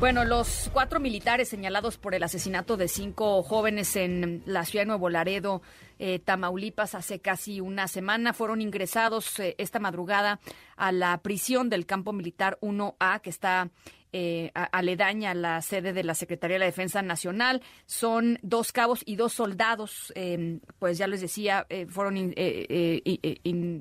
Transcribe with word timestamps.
Bueno, 0.00 0.24
los 0.24 0.70
cuatro 0.72 0.98
militares 0.98 1.50
señalados 1.50 1.98
por 1.98 2.14
el 2.14 2.22
asesinato 2.22 2.78
de 2.78 2.88
cinco 2.88 3.42
jóvenes 3.42 3.96
en 3.96 4.42
la 4.46 4.64
ciudad 4.64 4.84
de 4.84 4.86
Nuevo 4.86 5.10
Laredo, 5.10 5.60
eh, 5.98 6.18
Tamaulipas, 6.18 6.94
hace 6.94 7.20
casi 7.20 7.60
una 7.60 7.86
semana, 7.86 8.32
fueron 8.32 8.62
ingresados 8.62 9.38
eh, 9.38 9.54
esta 9.58 9.78
madrugada 9.78 10.40
a 10.76 10.90
la 10.90 11.18
prisión 11.18 11.68
del 11.68 11.84
campo 11.84 12.14
militar 12.14 12.56
1A, 12.62 13.20
que 13.20 13.28
está 13.28 13.68
eh, 14.14 14.50
aledaña 14.54 15.32
a 15.32 15.34
la 15.34 15.60
sede 15.60 15.92
de 15.92 16.02
la 16.02 16.14
Secretaría 16.14 16.54
de 16.54 16.60
la 16.60 16.64
Defensa 16.64 17.02
Nacional. 17.02 17.60
Son 17.84 18.38
dos 18.40 18.72
cabos 18.72 19.02
y 19.04 19.16
dos 19.16 19.34
soldados, 19.34 20.14
em, 20.16 20.60
pues 20.78 20.96
ya 20.96 21.08
les 21.08 21.20
decía, 21.20 21.66
fueron 21.90 22.16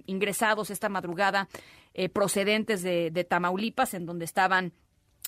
ingresados 0.06 0.70
esta 0.70 0.90
madrugada 0.90 1.48
procedentes 2.12 2.84
de 2.84 3.26
Tamaulipas, 3.28 3.94
en 3.94 4.06
donde 4.06 4.26
estaban 4.26 4.74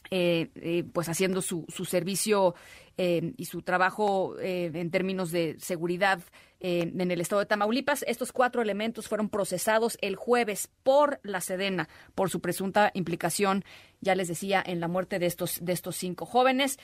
eh, 0.09 0.49
eh, 0.55 0.83
pues 0.91 1.07
haciendo 1.07 1.41
su, 1.41 1.65
su 1.69 1.85
servicio 1.85 2.55
eh, 2.97 3.33
y 3.37 3.45
su 3.45 3.61
trabajo 3.61 4.35
en 4.39 4.91
términos 4.91 5.31
de 5.31 5.55
seguridad 5.59 6.19
en 6.59 7.09
el 7.09 7.21
estado 7.21 7.39
de 7.39 7.45
Tamaulipas. 7.45 8.03
Estos 8.07 8.31
cuatro 8.31 8.61
elementos 8.61 9.07
fueron 9.07 9.29
procesados 9.29 9.97
el 10.01 10.15
jueves 10.15 10.69
por 10.83 11.19
la 11.23 11.41
Sedena 11.41 11.89
por 12.13 12.29
su 12.29 12.39
presunta 12.39 12.91
implicación, 12.93 13.63
ya 14.01 14.13
les 14.13 14.27
decía, 14.27 14.61
en 14.63 14.79
la 14.79 14.87
muerte 14.87 15.17
de 15.17 15.25
estos, 15.25 15.63
de 15.63 15.73
estos 15.73 15.95
cinco 15.95 16.25
jóvenes. 16.25 16.77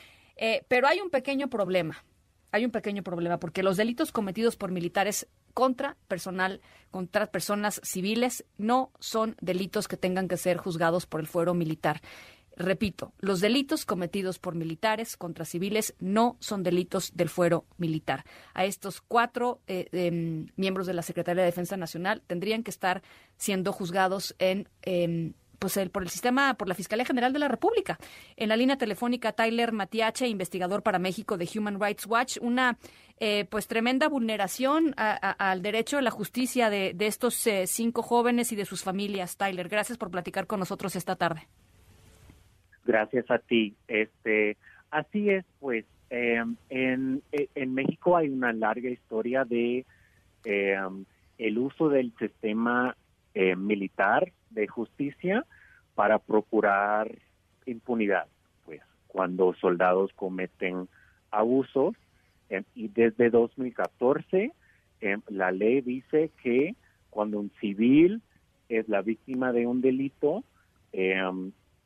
pero 0.68 0.88
hay 0.88 1.00
un 1.00 1.10
pequeño 1.10 1.48
problema. 1.48 2.04
Hay 2.50 2.64
un 2.64 2.70
pequeño 2.70 3.02
problema 3.02 3.38
porque 3.38 3.62
los 3.62 3.76
delitos 3.76 4.10
cometidos 4.10 4.56
por 4.56 4.70
militares 4.70 5.28
contra 5.52 5.96
personal, 6.08 6.60
contra 6.90 7.26
personas 7.26 7.80
civiles, 7.84 8.44
no 8.56 8.90
son 9.00 9.36
delitos 9.40 9.86
que 9.88 9.96
tengan 9.96 10.28
que 10.28 10.36
ser 10.36 10.56
juzgados 10.56 11.04
por 11.06 11.20
el 11.20 11.26
fuero 11.26 11.52
militar. 11.52 12.00
Repito, 12.58 13.12
los 13.20 13.40
delitos 13.40 13.86
cometidos 13.86 14.40
por 14.40 14.56
militares 14.56 15.16
contra 15.16 15.44
civiles 15.44 15.94
no 16.00 16.36
son 16.40 16.64
delitos 16.64 17.12
del 17.14 17.28
fuero 17.28 17.66
militar. 17.76 18.24
A 18.52 18.64
estos 18.64 19.00
cuatro 19.00 19.60
eh, 19.68 19.88
em, 19.92 20.48
miembros 20.56 20.88
de 20.88 20.94
la 20.94 21.02
Secretaría 21.02 21.42
de 21.42 21.50
Defensa 21.50 21.76
Nacional 21.76 22.20
tendrían 22.26 22.64
que 22.64 22.72
estar 22.72 23.02
siendo 23.36 23.72
juzgados 23.72 24.34
en 24.40 24.68
em, 24.82 25.34
pues 25.60 25.76
el, 25.76 25.90
por 25.90 26.02
el 26.02 26.08
sistema, 26.08 26.54
por 26.54 26.66
la 26.66 26.74
Fiscalía 26.74 27.04
General 27.04 27.32
de 27.32 27.38
la 27.38 27.46
República. 27.46 27.96
En 28.36 28.48
la 28.48 28.56
línea 28.56 28.76
telefónica, 28.76 29.32
Tyler 29.32 29.70
Matiache, 29.70 30.26
investigador 30.26 30.82
para 30.82 30.98
México 30.98 31.36
de 31.36 31.48
Human 31.54 31.80
Rights 31.80 32.06
Watch, 32.06 32.38
una 32.40 32.76
eh, 33.20 33.44
pues 33.48 33.68
tremenda 33.68 34.08
vulneración 34.08 34.94
al 34.96 35.62
derecho 35.62 35.98
a 35.98 36.02
la 36.02 36.10
justicia 36.10 36.70
de, 36.70 36.96
estos 36.98 37.46
eh, 37.46 37.68
cinco 37.68 38.02
jóvenes 38.02 38.50
y 38.50 38.56
de 38.56 38.64
sus 38.64 38.82
familias. 38.82 39.36
Tyler, 39.36 39.68
gracias 39.68 39.96
por 39.96 40.10
platicar 40.10 40.48
con 40.48 40.58
nosotros 40.58 40.96
esta 40.96 41.14
tarde. 41.14 41.46
Gracias 42.88 43.30
a 43.30 43.38
ti. 43.38 43.74
Este, 43.86 44.56
así 44.90 45.28
es, 45.28 45.44
pues 45.60 45.84
em, 46.08 46.56
en, 46.70 47.22
en, 47.32 47.74
México 47.74 48.16
hay 48.16 48.30
una 48.30 48.54
larga 48.54 48.88
historia 48.88 49.44
de 49.44 49.84
em, 50.46 51.04
el 51.36 51.58
uso 51.58 51.90
del 51.90 52.14
sistema 52.18 52.96
eh, 53.34 53.56
militar 53.56 54.32
de 54.48 54.66
justicia 54.68 55.44
para 55.94 56.18
procurar 56.18 57.14
impunidad, 57.66 58.26
pues 58.64 58.80
cuando 59.06 59.52
soldados 59.60 60.10
cometen 60.14 60.88
abusos 61.30 61.94
em, 62.48 62.64
y 62.74 62.88
desde 62.88 63.28
2014 63.28 64.50
la 65.28 65.50
ley 65.50 65.82
dice 65.82 66.30
que 66.42 66.74
cuando 67.10 67.38
un 67.38 67.52
civil 67.60 68.22
es 68.70 68.88
la 68.88 69.02
víctima 69.02 69.52
de 69.52 69.66
un 69.66 69.82
delito, 69.82 70.42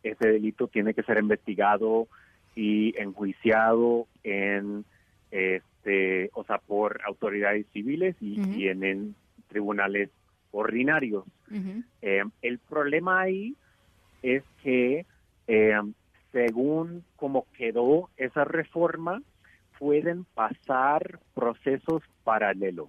ese 0.02 0.28
delito 0.28 0.68
tiene 0.68 0.94
que 0.94 1.02
ser 1.02 1.18
investigado 1.18 2.08
y 2.54 2.94
enjuiciado 2.98 4.06
en 4.22 4.84
este 5.30 6.30
o 6.34 6.44
sea 6.44 6.58
por 6.58 7.00
autoridades 7.06 7.66
civiles 7.72 8.16
y, 8.20 8.68
en, 8.68 9.14
tribunales 9.48 10.10
ordinarios. 10.50 11.24
Eh, 12.00 12.22
el 12.40 12.58
problema 12.58 13.20
ahí 13.20 13.54
es 14.22 14.42
que 14.62 15.04
eh, 15.46 15.80
según 16.32 17.04
como 17.16 17.46
quedó 17.56 18.08
esa 18.16 18.44
reforma 18.44 19.22
pueden 19.78 20.24
pasar 20.24 21.20
procesos 21.34 22.02
paralelos 22.24 22.88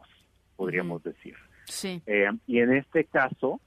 podríamos 0.55 1.03
decir. 1.03 1.35
Sí. 1.65 2.01
Eh, 2.05 2.29
y 2.47 2.59
en 2.59 2.73
este 2.73 3.05
caso 3.05 3.59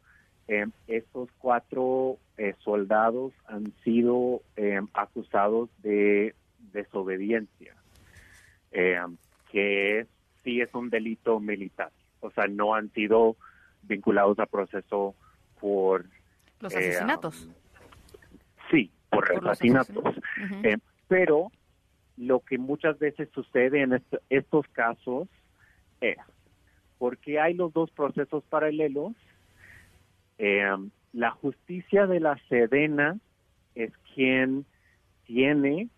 estos 0.87 1.29
cuatro 1.39 2.19
eh, 2.39 2.55
soldados 2.59 3.33
han 3.47 3.73
sido 3.83 4.43
eh, 4.57 4.81
acusados 4.95 5.71
de 5.83 6.35
desobediencia, 6.73 7.75
eh, 8.71 9.01
que 9.51 10.07
sí 10.45 10.61
es 10.61 10.73
un 10.75 10.91
delito 10.91 11.41
militar. 11.41 11.91
O 12.21 12.31
sea, 12.31 12.47
no 12.47 12.75
han 12.75 12.93
sido 12.93 13.37
vinculados 13.83 14.39
a 14.39 14.47
proceso 14.47 15.15
por... 15.61 16.07
Los 16.61 16.75
asesinatos. 16.75 17.47
Um, 17.47 17.53
sí, 18.71 18.91
por, 19.11 19.49
asesinatos. 19.49 20.15
pero 21.09 21.51
lo 22.17 22.41
que 22.41 22.59
muchas 22.59 22.99
veces 22.99 23.29
sucede 23.35 23.83
en 23.83 24.03
estos 24.31 24.67
casos 24.69 25.29
es, 26.01 26.17
porque 26.99 27.41
hay 27.41 27.55
los 27.55 27.73
dos 27.73 27.91
procesos 27.91 28.45
paralelos, 28.45 29.13
la 30.39 31.31
justicia 31.31 32.07
de 32.07 32.21
la 32.21 32.39
Sedena 32.49 33.19
es 33.75 33.93
quien 34.15 34.65
tiene 35.25 35.89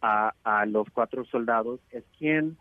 a, 0.00 0.64
los 0.66 0.88
cuatro 0.90 1.24
soldados, 1.24 1.80
es 1.90 2.04
quien 2.16 2.56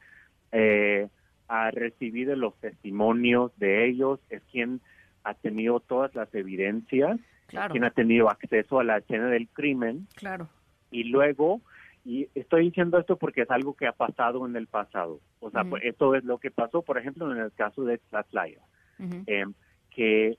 eh, 0.52 1.08
ha 1.48 1.72
recibido 1.72 2.36
los 2.36 2.56
testimonios 2.60 3.52
de 3.58 3.88
ellos, 3.88 4.20
es 4.30 4.42
quien 4.52 4.82
ha 5.24 5.34
tenido 5.34 5.80
todas 5.80 6.16
las 6.16 6.34
evidencias, 6.34 7.20
quien 7.48 7.84
ha 7.84 7.92
tenido 7.92 8.30
acceso 8.30 8.80
a 8.80 8.84
la 8.84 8.98
escena 8.98 9.28
del 9.28 9.48
crimen. 9.50 10.08
Claro. 10.16 10.50
Y 10.90 11.06
luego, 11.06 11.62
y 12.06 12.28
estoy 12.34 12.66
diciendo 12.66 12.98
esto 12.98 13.18
porque 13.18 13.42
es 13.42 13.52
algo 13.52 13.76
que 13.76 13.88
ha 13.88 13.92
pasado 13.92 14.46
en 14.48 14.56
el 14.56 14.68
pasado. 14.68 15.20
O 15.40 15.52
sea, 15.52 15.64
pues, 15.64 15.84
esto 15.84 16.16
es 16.16 16.24
lo 16.24 16.38
que 16.40 16.52
pasó, 16.52 16.82
por 16.82 16.98
ejemplo, 16.98 17.32
en 17.32 17.40
el 17.40 17.52
caso 17.52 17.84
de 17.84 17.98
Tlatlaya, 17.98 18.62
eh, 19.28 19.46
que 19.92 20.38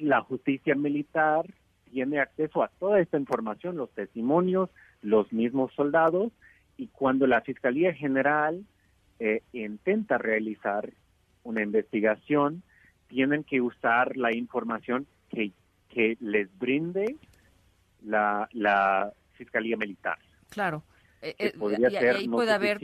la 0.00 0.22
justicia 0.22 0.74
militar 0.74 1.46
tiene 1.90 2.20
acceso 2.20 2.62
a 2.62 2.68
toda 2.68 3.00
esta 3.00 3.18
información, 3.18 3.76
los 3.76 3.90
testimonios, 3.90 4.70
los 5.02 5.32
mismos 5.32 5.72
soldados, 5.74 6.32
y 6.76 6.88
cuando 6.88 7.26
la 7.26 7.40
Fiscalía 7.40 7.92
General 7.94 8.64
eh, 9.18 9.42
intenta 9.52 10.18
realizar 10.18 10.90
una 11.44 11.62
investigación, 11.62 12.62
tienen 13.08 13.42
que 13.42 13.60
usar 13.60 14.16
la 14.16 14.34
información 14.34 15.06
que, 15.30 15.52
que 15.88 16.16
les 16.20 16.56
brinde 16.58 17.16
la, 18.04 18.48
la 18.52 19.12
Fiscalía 19.32 19.76
Militar. 19.76 20.18
Claro. 20.50 20.82
Eh, 21.22 21.34
eh, 21.38 21.52
podría 21.58 21.90
ser 21.90 22.16
ahí 22.16 22.28
puede 22.28 22.52
haber 22.52 22.78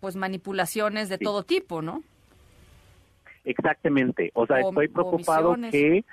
pues 0.00 0.16
manipulaciones 0.16 1.08
de 1.08 1.18
todo 1.18 1.44
tipo, 1.44 1.80
¿no? 1.80 2.02
Exactamente. 3.46 4.32
O 4.34 4.44
sea, 4.46 4.60
estoy 4.60 4.88
preocupado 4.88 5.56
que 5.70 6.04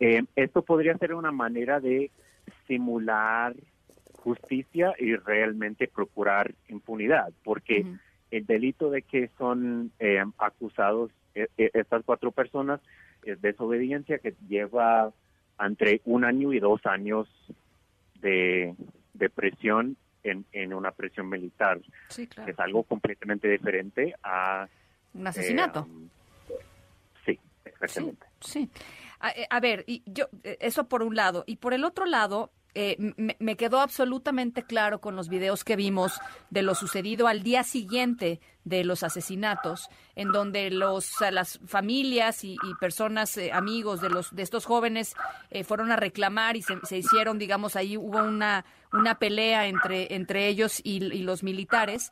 eh, 0.00 0.22
esto 0.36 0.62
podría 0.62 0.96
ser 0.96 1.14
una 1.14 1.32
manera 1.32 1.80
de 1.80 2.12
simular 2.66 3.54
justicia 4.14 4.94
y 4.98 5.16
realmente 5.16 5.88
procurar 5.88 6.54
impunidad, 6.68 7.32
porque 7.44 7.84
el 8.30 8.46
delito 8.46 8.88
de 8.88 9.02
que 9.02 9.30
son 9.36 9.90
eh, 9.98 10.22
acusados 10.38 11.10
eh, 11.34 11.48
estas 11.56 12.04
cuatro 12.04 12.30
personas 12.30 12.80
es 13.24 13.40
desobediencia 13.42 14.18
que 14.18 14.34
lleva 14.48 15.12
entre 15.58 16.00
un 16.04 16.24
año 16.24 16.52
y 16.52 16.60
dos 16.60 16.86
años 16.86 17.28
de, 18.20 18.74
de 19.14 19.28
prisión 19.28 19.96
en, 20.22 20.44
en 20.52 20.72
una 20.72 20.92
prisión 20.92 21.28
militar. 21.28 21.80
Es 22.16 22.58
algo 22.58 22.84
completamente 22.84 23.48
diferente 23.48 24.14
a... 24.22 24.68
Un 25.14 25.26
asesinato. 25.26 25.88
Sí. 28.40 28.70
Eh, 29.34 29.46
a, 29.48 29.60
ver, 29.60 29.84
y 29.86 30.02
yo, 30.06 30.28
eh, 30.44 30.58
eso 30.60 30.88
por 30.88 31.02
un 31.02 31.16
lado. 31.16 31.44
Y 31.46 31.56
por 31.56 31.74
el 31.74 31.84
otro 31.84 32.06
lado, 32.06 32.52
eh, 32.74 32.96
me, 33.38 33.56
quedó 33.56 33.80
absolutamente 33.80 34.62
claro 34.62 35.00
con 35.00 35.16
los 35.16 35.30
videos 35.30 35.64
que 35.64 35.76
vimos 35.76 36.20
de 36.50 36.60
lo 36.60 36.74
sucedido 36.74 37.26
al 37.26 37.42
día 37.42 37.64
siguiente 37.64 38.38
de 38.64 38.84
los 38.84 39.02
asesinatos, 39.02 39.88
en 40.14 40.30
donde 40.30 40.70
los, 40.70 41.10
las 41.30 41.58
familias 41.66 42.44
y, 42.44 42.58
personas, 42.78 43.38
amigos 43.52 44.02
de, 44.02 44.10
los, 44.10 44.34
de 44.34 44.42
estos 44.42 44.66
jóvenes 44.66 45.14
fueron 45.64 45.90
a 45.90 45.96
reclamar 45.96 46.56
y 46.56 46.62
se, 46.62 46.98
hicieron, 46.98 47.38
digamos, 47.38 47.76
ahí 47.76 47.96
hubo 47.96 48.18
una, 48.18 48.66
una 48.92 49.18
pelea 49.18 49.66
entre, 49.68 50.14
entre 50.14 50.48
ellos 50.48 50.80
y, 50.82 51.00
los 51.00 51.42
militares. 51.42 52.10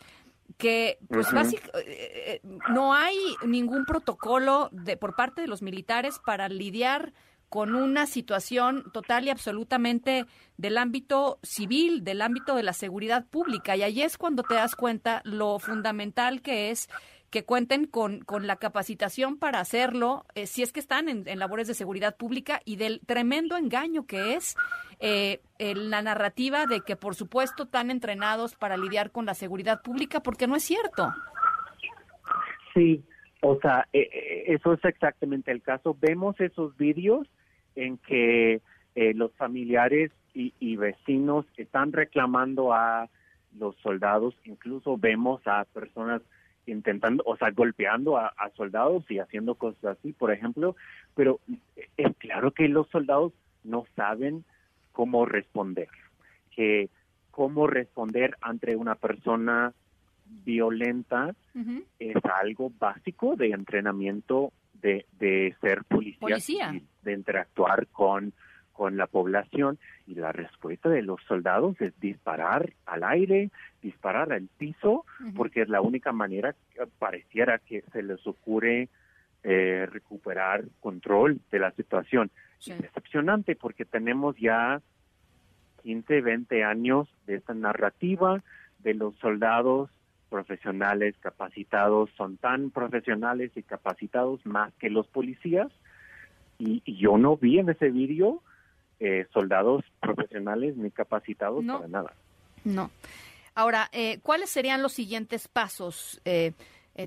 Que 0.56 0.99
pues 1.08 1.32
básicamente 1.32 2.41
no 2.70 2.94
hay 2.94 3.17
ningún 3.44 3.85
protocolo 3.85 4.69
de 4.73 4.96
por 4.96 5.17
parte 5.17 5.41
de 5.41 5.49
los 5.49 5.62
militares 5.62 6.20
para 6.25 6.49
lidiar 6.49 7.12
con 7.49 7.76
una 7.76 8.06
situación 8.06 8.91
total 8.93 9.26
y 9.26 9.31
absolutamente 9.31 10.26
del 10.56 10.76
ámbito 10.76 11.38
civil, 11.44 12.02
del 12.02 12.20
ámbito 12.20 12.56
de 12.56 12.64
la 12.64 12.73
seguridad 12.73 13.26
pública. 13.26 13.76
Y 13.76 13.82
ahí 13.82 14.02
es 14.02 14.19
cuando 14.19 14.43
te 14.43 14.55
das 14.55 14.75
cuenta 14.75 15.20
lo 15.25 15.61
fundamental 15.61 16.43
que 16.43 16.73
es 16.73 16.88
que 17.34 17.44
cuenten 17.44 17.88
con, 17.88 18.20
con 18.20 18.46
la 18.46 18.54
capacitación 18.54 19.40
para 19.40 19.58
hacerlo, 19.58 20.25
eh, 20.36 20.46
si 20.46 20.62
es 20.62 20.72
que 20.72 20.78
están 20.78 21.08
en, 21.08 21.25
labores 21.36 21.66
de 21.66 21.75
seguridad 21.75 22.16
pública, 22.16 22.60
y 22.64 22.76
del 22.76 23.00
tremendo 23.04 23.56
engaño 23.56 24.06
que 24.06 24.34
es 24.34 24.56
eh, 25.00 25.40
la 25.58 26.00
narrativa 26.00 26.66
de 26.66 26.82
que, 26.82 26.94
por 26.94 27.16
supuesto, 27.16 27.64
están 27.64 27.90
entrenados 27.90 28.54
para 28.54 28.76
lidiar 28.76 29.10
con 29.10 29.26
la 29.26 29.34
seguridad 29.34 29.82
pública, 29.82 30.20
porque 30.20 30.46
no 30.46 30.54
es 30.54 30.62
cierto. 30.62 31.12
Sí, 32.72 33.02
o 33.40 33.58
sea, 33.60 33.88
eh, 33.92 34.44
eso 34.46 34.75
es 34.75 34.84
exactamente 34.84 35.50
el 35.50 35.60
caso. 35.60 35.96
Vemos 36.00 36.38
esos 36.40 36.76
vídeos 36.76 37.26
en 37.75 37.98
que 37.98 38.62
eh, 38.94 39.12
los 39.12 39.32
familiares 39.32 40.12
y, 40.34 40.76
vecinos 40.76 41.46
están 41.56 41.92
reclamando 41.92 42.72
a 42.72 43.08
los 43.58 43.75
soldados, 43.78 44.37
incluso 44.44 44.96
vemos 44.96 45.40
a 45.46 45.64
personas 45.64 46.22
intentando, 46.66 47.22
o 47.26 47.37
sea, 47.37 47.50
golpeando 47.50 48.16
a, 48.16 48.32
soldados 48.56 49.05
y 49.11 49.19
haciendo 49.19 49.55
cosas 49.55 49.99
así, 49.99 50.12
por 50.12 50.32
ejemplo, 50.32 50.76
pero 51.14 51.40
es 51.96 52.16
claro 52.19 52.52
que 52.52 52.69
los 52.69 52.88
soldados 52.88 53.32
no 53.62 53.84
saben 53.96 54.44
cómo 54.93 55.26
responder, 55.26 55.88
que 56.55 56.88
cómo 57.31 57.66
responder 57.66 58.37
ante 58.40 58.76
una 58.76 58.94
persona 58.94 59.72
violenta 60.44 61.34
es 61.99 62.16
algo 62.25 62.72
básico 62.78 63.37
de 63.37 63.50
entrenamiento 63.50 64.52
de, 64.81 65.56
ser 65.61 65.84
policía, 65.84 66.75
de 67.02 67.12
interactuar 67.12 67.87
con, 67.88 68.32
con 68.75 68.99
la 68.99 69.06
población. 69.06 69.79
Y 70.06 70.17
la 70.17 70.32
respuesta 70.32 70.91
de 70.91 71.00
los 71.00 71.23
soldados 71.23 71.81
es 71.81 71.99
disparar 72.00 72.75
al 72.85 73.05
aire, 73.05 73.50
disparar 73.81 74.32
al 74.32 74.49
piso, 74.59 75.06
porque 75.35 75.62
es 75.62 75.71
la 75.71 75.81
única 75.81 76.12
manera, 76.12 76.55
que 76.75 76.87
pareciera 76.99 77.59
que 77.59 77.82
se 77.93 78.03
les 78.03 78.26
ocurre 78.26 78.91
eh, 79.43 79.87
recuperar 79.91 80.65
control 80.81 81.41
de 81.50 81.59
la 81.59 81.71
situación. 81.73 82.31
Es 82.67 82.79
decepcionante 82.79 83.56
porque 83.56 83.87
tenemos 83.87 84.37
ya 84.37 84.82
15, 85.82 86.21
20 86.21 86.65
años 86.65 87.09
de 87.26 87.37
esta 87.37 87.55
narrativa 87.55 88.43
de 88.81 88.94
los 88.94 89.15
soldados 89.17 89.91
profesionales 90.35 91.15
capacitados 91.21 92.11
son 92.17 92.38
tan 92.38 92.71
profesionales 92.71 93.53
y 93.55 93.62
capacitados 93.62 94.44
más 94.44 94.73
que 94.81 94.91
los 94.91 95.06
policías 95.06 95.71
y, 96.59 96.82
yo 96.99 97.19
no 97.19 97.37
vi 97.37 97.61
en 97.61 97.69
ese 97.69 97.91
vídeo 97.91 98.43
eh, 99.06 99.26
soldados 99.34 99.84
profesionales 100.00 100.78
ni 100.78 100.90
capacitados 100.90 101.62
para 101.62 101.88
nada. 101.88 102.14
No. 102.64 102.90
Ahora, 103.54 103.90
eh, 103.92 104.18
¿cuáles 104.22 104.48
serían 104.48 104.80
los 104.80 104.94
siguientes 104.94 105.46
pasos, 105.46 106.22
eh, 106.24 106.52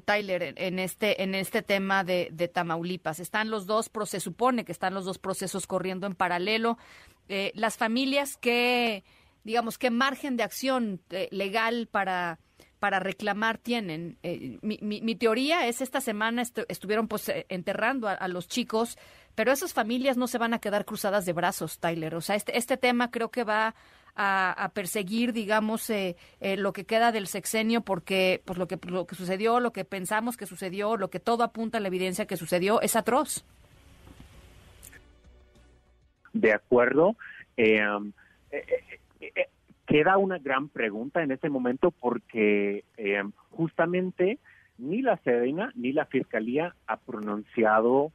Tyler, 0.05 0.53
en 0.57 0.77
este 0.77 1.23
en 1.23 1.33
este 1.33 1.63
tema 1.63 2.03
de, 2.03 2.29
de, 2.31 2.47
Tamaulipas? 2.47 3.19
Están 3.19 3.49
los 3.49 3.65
dos, 3.65 3.89
se 4.05 4.19
supone 4.19 4.63
que 4.63 4.71
están 4.71 4.93
los 4.93 5.05
dos 5.05 5.17
procesos 5.17 5.65
corriendo 5.65 6.05
en 6.05 6.13
paralelo. 6.13 6.77
las 7.55 7.77
familias 7.77 8.37
que, 8.37 9.03
digamos, 9.43 9.79
qué 9.79 9.89
margen 9.89 10.37
de 10.37 10.43
acción 10.43 11.01
legal 11.31 11.87
para 11.89 12.37
para 12.79 12.99
reclamar 12.99 13.57
tienen. 13.57 14.17
Eh, 14.23 14.59
mi, 14.61 14.79
mi, 14.81 15.15
teoría 15.15 15.67
es 15.67 15.81
esta 15.81 16.01
semana 16.01 16.43
estuvieron 16.67 17.07
pues 17.07 17.29
eh, 17.29 17.45
enterrando 17.49 18.07
a, 18.07 18.27
los 18.27 18.47
chicos, 18.47 18.97
pero 19.35 19.51
esas 19.51 19.73
familias 19.73 20.17
no 20.17 20.27
se 20.27 20.37
van 20.37 20.53
a 20.53 20.59
quedar 20.59 20.85
cruzadas 20.85 21.25
de 21.25 21.33
brazos, 21.33 21.79
Tyler. 21.79 22.15
O 22.15 22.21
sea, 22.21 22.35
este, 22.35 22.57
este 22.57 22.77
tema 22.77 23.09
creo 23.09 23.29
que 23.29 23.43
va 23.43 23.75
a, 24.15 24.71
perseguir, 24.73 25.31
digamos, 25.31 25.89
eh, 25.91 26.15
lo 26.39 26.73
que 26.73 26.85
queda 26.85 27.11
del 27.11 27.27
sexenio, 27.27 27.81
porque 27.81 28.41
pues 28.45 28.57
lo 28.57 28.67
que, 28.67 28.79
lo 28.87 29.05
que 29.05 29.15
sucedió, 29.15 29.59
lo 29.59 29.71
que 29.71 29.85
pensamos 29.85 30.37
que 30.37 30.47
sucedió, 30.47 30.97
lo 30.97 31.09
que 31.09 31.19
todo 31.19 31.43
apunta 31.43 31.77
a 31.77 31.81
la 31.81 31.87
evidencia 31.87 32.25
que 32.25 32.35
sucedió, 32.35 32.81
es 32.81 32.95
atroz. 32.95 33.45
De 36.33 36.53
acuerdo. 36.53 37.15
Um, 37.57 38.11
queda 39.87 40.17
una 40.17 40.37
gran 40.37 40.67
pregunta 40.67 41.23
en 41.23 41.31
este 41.31 41.49
momento 41.49 41.91
porque 41.91 42.83
eh, 42.97 43.23
justamente 43.51 44.37
ni 44.77 45.01
la 45.01 45.17
Sedena 45.17 45.71
ni 45.75 45.93
la 45.93 46.05
Fiscalía 46.05 46.75
ha 46.85 46.97
pronunciado 46.97 48.11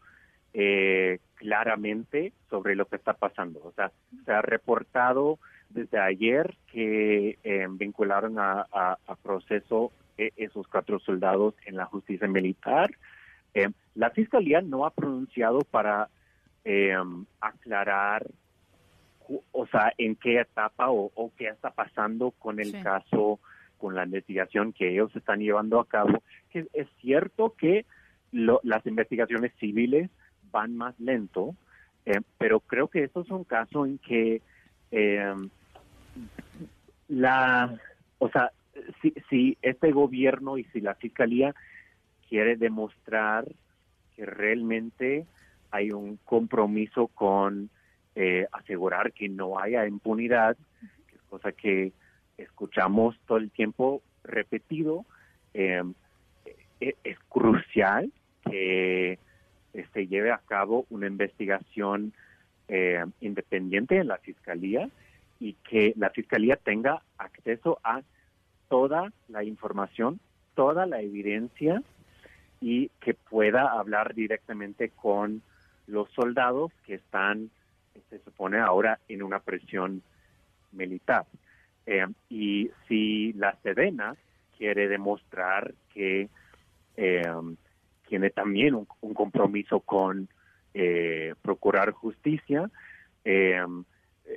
eh, 0.53 1.19
claramente 1.35 2.35
sobre 2.51 2.77
lo 2.77 2.85
que 2.85 2.97
está 2.97 3.15
pasando. 3.15 3.61
O 3.65 3.73
sea, 3.73 3.91
se 4.25 4.33
ha 4.33 4.43
reportado 4.43 5.39
desde 5.71 5.99
ayer 5.99 6.55
que 6.71 7.39
eh, 7.43 7.67
vincularon 7.71 8.37
a, 8.39 8.67
proceso 9.23 9.91
esos 10.19 10.69
cuatro 10.69 10.99
soldados 11.01 11.55
en 11.65 11.77
la 11.77 11.87
justicia 11.87 12.29
militar. 12.29 12.91
la 13.95 14.11
Fiscalía 14.11 14.61
no 14.61 14.85
ha 14.85 14.91
pronunciado 14.91 15.61
para 15.63 16.09
aclarar 17.41 18.27
o 19.53 19.67
sea, 19.67 19.93
en 19.99 20.17
qué 20.17 20.41
etapa 20.41 20.91
o, 20.91 21.33
qué 21.37 21.49
está 21.49 21.71
pasando 21.71 22.33
con 22.33 22.61
el 22.61 22.83
caso, 22.83 23.41
con 23.79 23.95
la 23.95 24.05
investigación 24.05 24.73
que 24.73 24.91
ellos 24.91 25.15
están 25.17 25.41
llevando 25.41 25.81
a 25.81 25.87
cabo. 25.87 26.23
Que 26.51 26.67
es 26.73 26.89
cierto 27.01 27.55
que 27.57 27.85
las 28.33 28.87
investigaciones 28.87 29.53
civiles 29.59 30.11
van 30.51 30.77
más 30.77 30.99
lento, 30.99 31.55
eh, 32.07 32.21
pero 32.39 32.61
creo 32.61 32.89
que 32.89 33.05
esto 33.05 33.23
es 33.23 33.31
un 33.31 33.45
caso 33.45 33.87
en 33.87 33.99
que 33.99 34.43
eh, 34.91 35.35
la, 37.09 37.79
o 38.19 38.29
sea, 38.29 38.53
si, 39.01 39.15
si 39.29 39.59
este 39.63 39.93
gobierno 39.93 40.59
y 40.59 40.65
si 40.65 40.81
la 40.81 40.95
fiscalía 40.95 41.55
quiere 42.29 42.57
demostrar 42.57 43.47
que 44.17 44.27
realmente 44.27 45.27
hay 45.71 45.91
un 45.91 46.19
compromiso 46.25 47.09
con 47.09 47.71
eh, 48.15 48.47
asegurar 48.53 49.13
que 49.13 49.29
no 49.29 49.59
haya 49.59 49.87
impunidad, 49.87 50.57
que 51.09 51.17
es 51.17 51.23
cosa 51.23 51.53
que 51.53 51.93
escuchamos 52.37 53.19
todo 53.27 53.39
el 53.39 53.51
tiempo 53.51 54.03
repetido. 54.25 55.05
Em, 55.55 55.95
e, 56.81 56.97
es, 57.05 57.19
crucial 57.29 58.11
que 58.45 59.19
se 59.93 60.07
lleve 60.07 60.31
a 60.31 60.39
cabo 60.39 60.87
una 60.91 61.07
investigación 61.07 62.13
eh, 62.69 63.05
independiente 63.21 63.99
en 63.99 64.09
la 64.09 64.19
fiscalía 64.19 64.89
y 65.41 65.55
que 65.69 65.93
la 65.97 66.11
fiscalía 66.11 66.57
tenga 66.57 67.03
acceso 67.19 67.79
a 67.83 68.03
toda 68.69 69.13
la 69.29 69.45
información, 69.45 70.21
toda 70.55 70.87
la 70.87 71.01
evidencia 71.01 71.83
y 72.61 72.91
que 73.01 73.15
pueda 73.15 73.73
hablar 73.73 74.15
directamente 74.15 74.91
con 74.91 75.43
los 75.87 76.11
soldados 76.13 76.73
que 76.87 76.95
están 76.95 77.51
se 78.09 78.19
supone 78.21 78.59
ahora 78.59 78.99
en 79.09 79.23
una 79.23 79.41
presión 79.41 80.03
militar. 80.73 81.27
Eh, 81.87 82.07
y 82.29 82.71
si 82.87 83.33
la 83.33 83.57
Sedena 83.63 84.17
quiere 84.57 84.89
demostrar 84.89 85.75
que 85.93 86.29
eh, 86.97 87.23
tiene 88.09 88.31
también 88.31 88.75
un, 88.75 89.15
compromiso 89.15 89.81
con 89.81 90.29
eh, 90.75 91.35
procurar 91.43 91.93
justicia, 91.93 92.71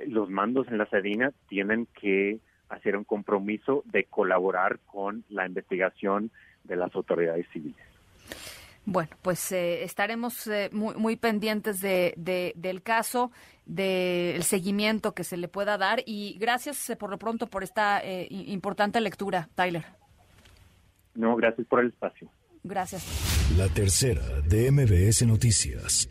los 0.08 0.30
mandos 0.30 0.68
en 0.68 0.78
la 0.78 0.86
Sedena 0.88 1.32
tienen 1.48 1.88
que 2.00 2.40
hacer 2.70 2.96
un 2.98 3.04
compromiso 3.04 3.84
de 3.86 4.06
colaborar 4.06 4.80
con 4.86 5.24
la 5.30 5.46
investigación 5.46 6.32
de 6.64 6.76
las 6.76 6.94
autoridades 6.96 7.48
civiles. 7.52 7.95
Bueno, 8.86 9.10
pues 9.24 9.52
eh, 9.52 9.84
estaremos 9.84 10.46
eh, 10.48 10.70
muy, 10.72 10.96
muy, 10.96 11.16
pendientes 11.16 11.82
de, 11.82 12.14
del 12.56 12.84
caso, 12.84 13.32
del 13.66 14.44
seguimiento 14.44 15.14
que 15.14 15.24
se 15.24 15.38
le 15.38 15.48
pueda 15.48 15.78
dar 15.78 16.04
y 16.06 16.38
gracias 16.40 16.90
eh, 16.92 16.96
por 16.96 17.10
lo 17.10 17.18
pronto 17.18 17.48
por 17.48 17.64
esta 17.64 18.04
importante 18.30 19.02
lectura, 19.02 19.50
Tyler. 19.56 19.86
No, 21.16 21.36
gracias 21.36 21.66
por 21.68 21.80
el 21.80 21.88
espacio. 21.88 22.30
Gracias. 22.64 23.04
La 23.58 23.68
tercera 23.70 24.42
de 24.42 24.72
MBS 24.72 25.26
Noticias. 25.26 26.10